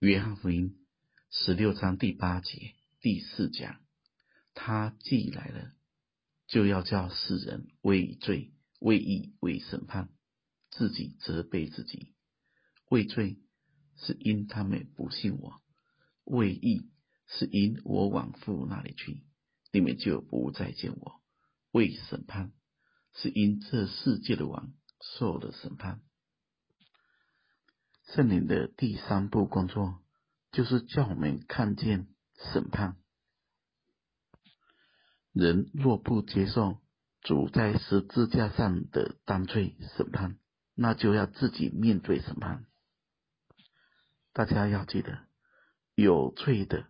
[0.00, 0.76] 约翰福音
[1.28, 3.80] 十六章第八节第四讲，
[4.54, 5.72] 他既来了，
[6.46, 10.08] 就要叫世人为罪、为义、为审判，
[10.70, 12.14] 自己责备自己。
[12.88, 13.40] 为罪
[13.96, 15.60] 是因他们不信我；
[16.22, 16.92] 为义
[17.26, 19.24] 是因我往父那里去，
[19.72, 21.20] 你们就不再见我；
[21.72, 22.52] 为审判
[23.14, 24.72] 是因这世界的王
[25.16, 26.00] 受了审判。
[28.14, 30.02] 圣灵的第三步工作，
[30.50, 32.08] 就是叫我们看见
[32.52, 32.96] 审判。
[35.32, 36.78] 人若不接受
[37.20, 40.38] 主在十字架上的担罪审判，
[40.74, 42.64] 那就要自己面对审判。
[44.32, 45.26] 大家要记得，
[45.94, 46.86] 有罪的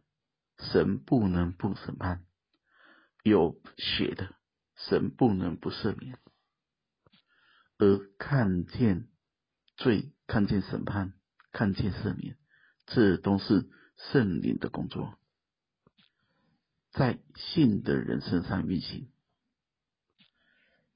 [0.56, 2.24] 神不能不审判，
[3.24, 4.36] 有血的
[4.76, 6.20] 神不能不赦免，
[7.76, 9.08] 而看见
[9.76, 10.14] 罪。
[10.28, 11.14] 看见审判，
[11.52, 12.36] 看见圣灵，
[12.86, 15.18] 这都是圣灵的工作，
[16.92, 19.10] 在信的人身上运行。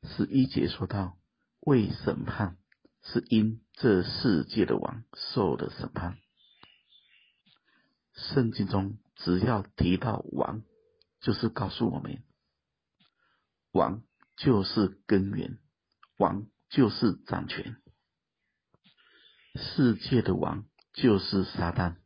[0.02, 1.18] 十一节说到，
[1.60, 2.58] 为审判，
[3.02, 6.18] 是因这世界的王受了审判。
[8.14, 10.62] 圣经中只要提到王，
[11.20, 12.22] 就是告诉我们，
[13.70, 14.02] 王
[14.36, 15.58] 就是根源，
[16.18, 17.81] 王就是掌权。
[19.54, 21.96] 世界的王就是撒旦，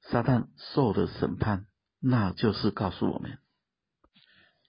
[0.00, 1.66] 撒旦受的审判，
[1.98, 3.38] 那就是告诉我们，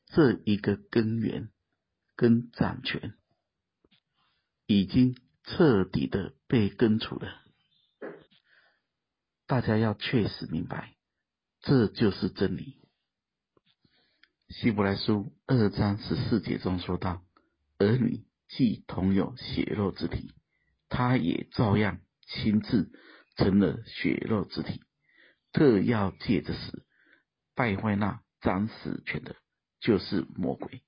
[0.08, 1.49] 这一个根源
[2.16, 3.16] 跟掌权
[4.66, 7.41] 已经彻底的被根除了。
[9.47, 10.95] 大家要确实明白，
[11.61, 12.81] 这就是真理。
[14.49, 17.23] 希伯来书二章十四节中说道
[17.80, 20.33] ：“儿女既同有血肉之体。”
[20.96, 22.90] 他也照样亲自
[23.36, 24.82] 成了血肉之体，
[25.52, 26.86] 特要借着死
[27.54, 29.36] 败坏那掌死权的，
[29.82, 30.84] 就是魔鬼，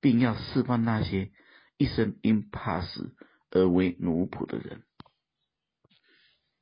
[0.00, 1.32] 并要释放那些
[1.76, 3.14] 一生因怕死
[3.50, 4.84] 而为奴仆的人。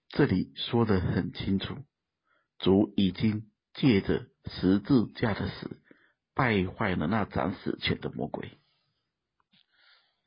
[0.08, 1.76] 这里说得很清楚，
[2.58, 5.80] 主已经借着十字架的死
[6.34, 8.58] 败坏了那掌死权的魔鬼。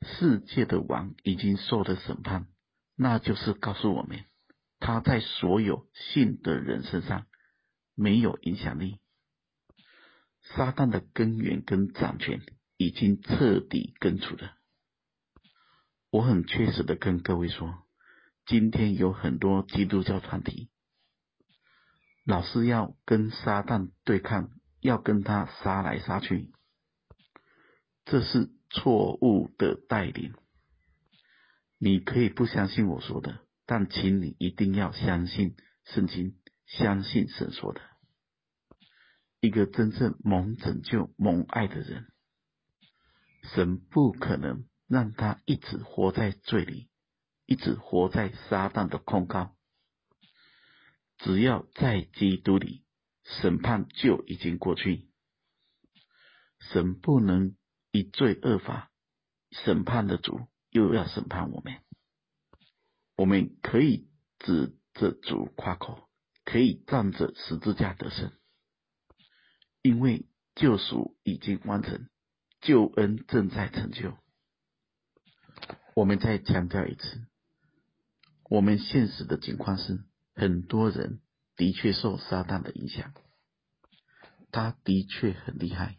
[0.00, 2.46] 世界的王已经受了审判，
[2.96, 4.24] 那就是告诉我们，
[4.78, 7.26] 他在所有信的人身上
[7.94, 9.00] 没有影响力。
[10.40, 12.40] 撒旦的根源跟掌权
[12.76, 14.54] 已经彻底根除了。
[16.10, 17.82] 我很确实的跟各位说，
[18.46, 20.70] 今天有很多基督教团体，
[22.24, 24.50] 老是要跟撒旦对抗，
[24.80, 26.50] 要跟他杀来杀去，
[28.04, 28.56] 这是。
[28.70, 30.34] 错误的带领，
[31.78, 37.80] 你可以不相信我说的，但请你一定要相信圣经，相信神说的。
[39.40, 42.12] 一个真正蒙拯救、蒙爱的人，
[43.42, 46.90] 神不可能让他一直活在罪里，
[47.46, 49.56] 一直活在撒旦的控告。
[51.18, 52.84] 只要在基督里，
[53.24, 55.08] 审判就已经过去，
[56.58, 57.56] 神不能。
[57.90, 58.90] 以罪恶法
[59.50, 61.80] 审判的主又要审判我们，
[63.16, 66.08] 我们可以指着主夸口，
[66.44, 68.32] 可以站着十字架得胜，
[69.82, 72.08] 因为救赎已经完成，
[72.60, 74.16] 救恩正在成就。
[75.94, 77.26] 我们再强调一次，
[78.50, 81.20] 我们现实的情况是，很多人
[81.56, 83.14] 的确受撒旦的影响，
[84.52, 85.98] 他的确很厉害。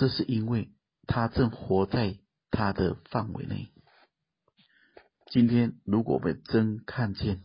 [0.00, 0.72] 这是因为
[1.06, 2.18] 他正活在
[2.50, 3.70] 他的范围内。
[5.26, 7.42] 今天，如果我们真看见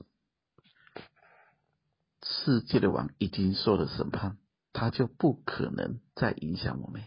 [2.24, 4.38] 世界的王已经受了审判，
[4.72, 7.04] 他就不可能再影响我们。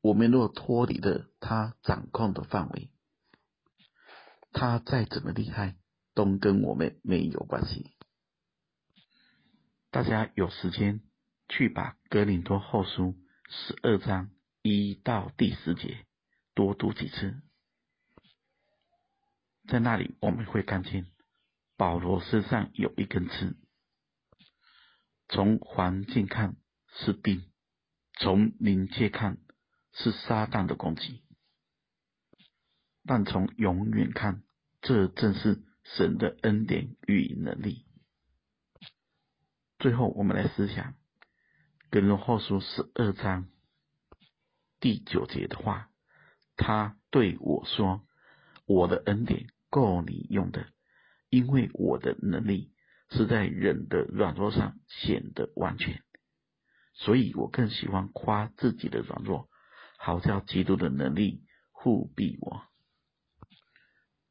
[0.00, 2.92] 我们若脱离了他掌控的范围，
[4.52, 5.76] 他再怎么厉害，
[6.14, 7.90] 都跟我们没有关系。
[9.90, 11.00] 大家有时间
[11.48, 13.16] 去把哥林多后书。
[13.48, 14.30] 十二章
[14.62, 16.06] 一到第十节，
[16.54, 17.42] 多读几次，
[19.68, 21.06] 在那里我们会看见
[21.76, 23.56] 保罗身上有一根刺，
[25.28, 26.56] 从环境看
[26.88, 27.50] 是钉，
[28.18, 29.38] 从临界看
[29.92, 31.22] 是撒旦的攻击，
[33.04, 34.42] 但从永远看，
[34.80, 37.86] 这正是神的恩典与能力。
[39.78, 40.94] 最后，我们来思想。
[41.94, 43.46] 哥林多后书十二章
[44.80, 45.90] 第九节的话，
[46.56, 48.04] 他对我说
[48.66, 50.66] ：“我的恩典够你用的，
[51.30, 52.72] 因为我的能力
[53.10, 56.02] 是在人的软弱上显得完全，
[56.94, 59.48] 所以我更喜欢夸自己的软弱，
[59.96, 62.64] 好叫基督的能力覆庇我。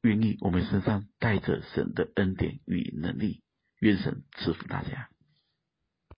[0.02, 3.42] 愿意我们身上带着神的恩典与能力，
[3.80, 5.08] 愿神赐福大家。